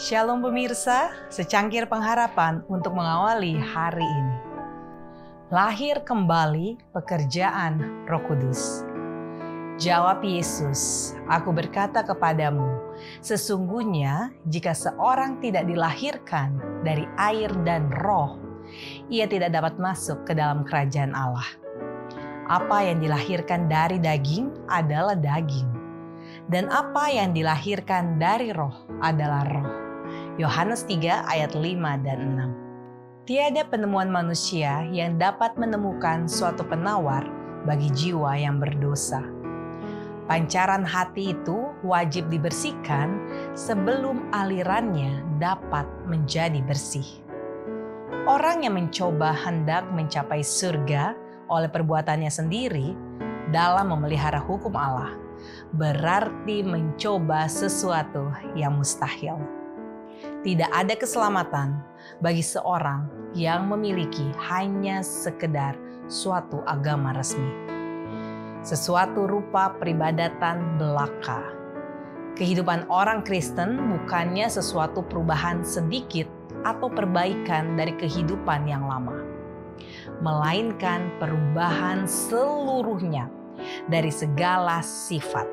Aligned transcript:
Shalom 0.00 0.40
pemirsa, 0.40 1.12
secangkir 1.28 1.84
pengharapan 1.84 2.64
untuk 2.72 2.96
mengawali 2.96 3.52
hari 3.60 4.08
ini. 4.08 4.38
Lahir 5.52 6.00
kembali 6.08 6.80
pekerjaan 6.96 8.08
Roh 8.08 8.24
Kudus. 8.24 8.80
Jawab 9.76 10.24
Yesus, 10.24 11.12
"Aku 11.28 11.52
berkata 11.52 12.00
kepadamu, 12.00 12.96
sesungguhnya 13.20 14.32
jika 14.48 14.72
seorang 14.72 15.36
tidak 15.44 15.68
dilahirkan 15.68 16.80
dari 16.80 17.04
air 17.20 17.52
dan 17.68 17.92
roh, 18.00 18.40
ia 19.12 19.28
tidak 19.28 19.52
dapat 19.52 19.76
masuk 19.76 20.24
ke 20.24 20.32
dalam 20.32 20.64
kerajaan 20.64 21.12
Allah. 21.12 21.44
Apa 22.48 22.88
yang 22.88 23.04
dilahirkan 23.04 23.68
dari 23.68 24.00
daging 24.00 24.64
adalah 24.64 25.12
daging, 25.12 25.68
dan 26.48 26.72
apa 26.72 27.12
yang 27.12 27.36
dilahirkan 27.36 28.16
dari 28.16 28.48
roh 28.56 28.88
adalah 29.04 29.44
roh." 29.44 29.89
Yohanes 30.40 30.88
3 30.88 31.28
ayat 31.28 31.52
5 31.52 32.00
dan 32.00 32.18
6. 33.28 33.28
Tiada 33.28 33.68
penemuan 33.68 34.08
manusia 34.08 34.88
yang 34.88 35.20
dapat 35.20 35.60
menemukan 35.60 36.24
suatu 36.24 36.64
penawar 36.64 37.28
bagi 37.68 37.92
jiwa 37.92 38.40
yang 38.40 38.56
berdosa 38.56 39.20
Pancaran 40.30 40.86
hati 40.86 41.34
itu 41.34 41.74
wajib 41.82 42.30
dibersihkan 42.30 43.18
sebelum 43.58 44.30
alirannya 44.30 45.26
dapat 45.42 45.82
menjadi 46.06 46.62
bersih. 46.62 47.26
Orang 48.30 48.62
yang 48.62 48.78
mencoba 48.78 49.34
hendak 49.34 49.90
mencapai 49.90 50.46
surga 50.46 51.18
oleh 51.50 51.66
perbuatannya 51.66 52.30
sendiri 52.30 52.94
dalam 53.50 53.90
memelihara 53.90 54.38
hukum 54.38 54.70
Allah 54.78 55.18
berarti 55.74 56.62
mencoba 56.62 57.50
sesuatu 57.50 58.30
yang 58.54 58.78
mustahil. 58.78 59.59
Tidak 60.40 60.70
ada 60.72 60.96
keselamatan 60.96 61.84
bagi 62.24 62.40
seorang 62.40 63.32
yang 63.36 63.68
memiliki 63.68 64.24
hanya 64.48 65.04
sekedar 65.04 65.76
suatu 66.08 66.64
agama 66.64 67.12
resmi 67.12 67.70
sesuatu 68.60 69.24
rupa 69.24 69.72
peribadatan 69.80 70.76
belaka. 70.76 71.40
Kehidupan 72.36 72.88
orang 72.88 73.20
Kristen 73.24 73.76
bukannya 73.76 74.48
sesuatu 74.48 75.04
perubahan 75.04 75.60
sedikit 75.60 76.28
atau 76.64 76.88
perbaikan 76.88 77.76
dari 77.76 77.92
kehidupan 77.96 78.68
yang 78.68 78.84
lama, 78.84 79.16
melainkan 80.24 81.08
perubahan 81.20 82.04
seluruhnya 82.04 83.28
dari 83.88 84.12
segala 84.12 84.80
sifat. 84.80 85.48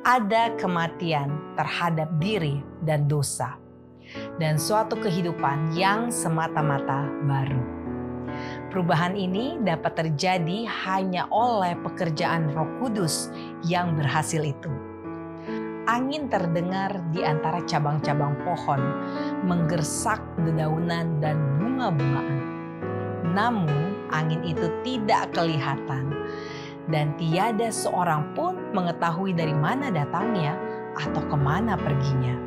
Ada 0.00 0.56
kematian 0.56 1.56
terhadap 1.56 2.08
diri 2.16 2.64
dan 2.80 3.04
dosa, 3.04 3.56
dan 4.38 4.60
suatu 4.60 4.94
kehidupan 5.00 5.74
yang 5.74 6.12
semata-mata 6.12 7.08
baru. 7.26 7.80
Perubahan 8.70 9.18
ini 9.18 9.58
dapat 9.58 9.98
terjadi 9.98 10.62
hanya 10.86 11.26
oleh 11.34 11.74
pekerjaan 11.82 12.54
Roh 12.54 12.68
Kudus 12.78 13.34
yang 13.66 13.98
berhasil 13.98 14.40
itu. 14.40 14.70
Angin 15.90 16.30
terdengar 16.30 17.02
di 17.10 17.26
antara 17.26 17.58
cabang-cabang 17.66 18.38
pohon, 18.46 18.78
menggersak 19.42 20.22
dedaunan 20.38 21.18
dan 21.18 21.34
bunga-bungaan. 21.58 22.38
Namun, 23.34 23.98
angin 24.14 24.38
itu 24.46 24.70
tidak 24.86 25.34
kelihatan, 25.34 26.14
dan 26.86 27.10
tiada 27.18 27.74
seorang 27.74 28.30
pun 28.38 28.54
mengetahui 28.70 29.34
dari 29.34 29.54
mana 29.54 29.90
datangnya 29.90 30.54
atau 30.94 31.22
ke 31.26 31.34
mana 31.34 31.74
perginya. 31.74 32.38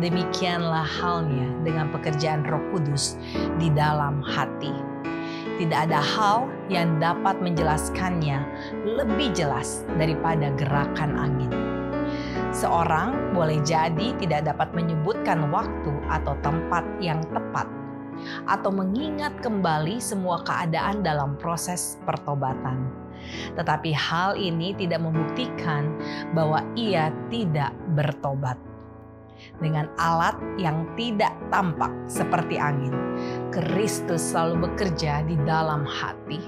Demikianlah 0.00 0.88
halnya 0.88 1.48
dengan 1.60 1.92
pekerjaan 1.92 2.48
Roh 2.48 2.64
Kudus 2.72 3.20
di 3.60 3.68
dalam 3.68 4.24
hati 4.24 4.90
tidak 5.60 5.92
ada 5.92 6.00
hal 6.00 6.48
yang 6.72 6.96
dapat 6.96 7.36
menjelaskannya 7.44 8.40
lebih 8.96 9.28
jelas 9.36 9.84
daripada 10.00 10.48
gerakan 10.56 11.12
angin. 11.20 11.52
Seorang 12.48 13.36
boleh 13.36 13.60
jadi 13.60 14.16
tidak 14.16 14.48
dapat 14.48 14.72
menyebutkan 14.72 15.52
waktu 15.52 15.92
atau 16.08 16.32
tempat 16.40 16.82
yang 17.04 17.20
tepat, 17.28 17.68
atau 18.48 18.72
mengingat 18.72 19.36
kembali 19.44 20.00
semua 20.00 20.40
keadaan 20.48 21.04
dalam 21.04 21.36
proses 21.36 22.00
pertobatan. 22.08 22.88
Tetapi 23.52 23.92
hal 23.92 24.40
ini 24.40 24.72
tidak 24.80 25.04
membuktikan 25.04 25.92
bahwa 26.32 26.64
ia 26.72 27.12
tidak 27.28 27.76
bertobat 27.92 28.56
dengan 29.58 29.90
alat 30.00 30.36
yang 30.56 30.88
tidak 30.94 31.32
tampak 31.52 31.90
seperti 32.06 32.56
angin. 32.56 32.92
Kristus 33.50 34.32
selalu 34.32 34.70
bekerja 34.70 35.26
di 35.26 35.36
dalam 35.44 35.82
hati, 35.84 36.40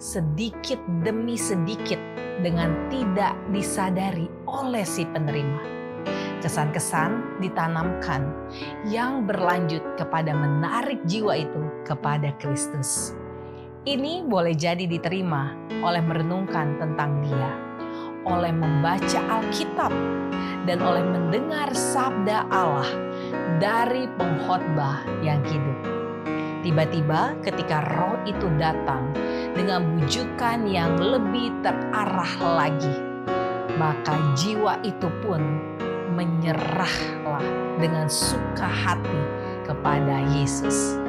sedikit 0.00 0.80
demi 1.06 1.38
sedikit 1.38 1.98
dengan 2.40 2.72
tidak 2.88 3.36
disadari 3.52 4.26
oleh 4.48 4.84
si 4.84 5.04
penerima. 5.04 5.80
Kesan-kesan 6.40 7.36
ditanamkan 7.44 8.24
yang 8.88 9.28
berlanjut 9.28 9.84
kepada 10.00 10.32
menarik 10.32 10.96
jiwa 11.04 11.36
itu 11.36 11.62
kepada 11.84 12.32
Kristus. 12.40 13.12
Ini 13.84 14.24
boleh 14.24 14.56
jadi 14.56 14.88
diterima 14.88 15.56
oleh 15.84 16.00
merenungkan 16.00 16.80
tentang 16.80 17.20
Dia, 17.24 17.69
oleh 18.24 18.52
membaca 18.52 19.20
Alkitab 19.28 19.92
dan 20.68 20.78
oleh 20.84 21.04
mendengar 21.04 21.72
sabda 21.72 22.44
Allah 22.52 22.88
dari 23.58 24.08
pengkhotbah 24.16 25.04
yang 25.24 25.40
hidup. 25.44 25.78
Tiba-tiba 26.60 27.40
ketika 27.40 27.80
roh 27.96 28.20
itu 28.28 28.44
datang 28.60 29.16
dengan 29.56 29.96
bujukan 29.96 30.68
yang 30.68 31.00
lebih 31.00 31.48
terarah 31.64 32.34
lagi, 32.36 32.96
maka 33.80 34.12
jiwa 34.36 34.76
itu 34.84 35.08
pun 35.24 35.40
menyerahlah 36.12 37.46
dengan 37.80 38.12
suka 38.12 38.68
hati 38.68 39.22
kepada 39.64 40.20
Yesus. 40.36 41.00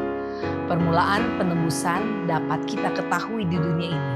Permulaan 0.71 1.35
penembusan 1.35 2.31
dapat 2.31 2.63
kita 2.63 2.95
ketahui 2.95 3.43
di 3.43 3.59
dunia 3.59 3.91
ini 3.91 4.15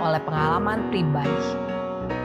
oleh 0.00 0.20
pengalaman 0.24 0.88
pribadi 0.88 1.70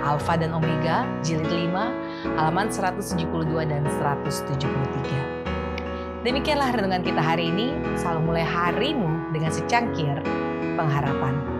Alfa 0.05 0.37
dan 0.37 0.53
Omega, 0.53 1.09
jilid 1.25 1.49
5, 1.49 2.37
halaman 2.37 2.69
172 2.69 3.25
dan 3.65 3.81
173. 3.89 6.21
Demikianlah 6.21 6.69
renungan 6.73 7.05
kita 7.05 7.21
hari 7.21 7.49
ini. 7.49 7.73
Selalu 7.97 8.21
mulai 8.33 8.45
harimu 8.45 9.33
dengan 9.33 9.49
secangkir 9.49 10.21
pengharapan. 10.77 11.54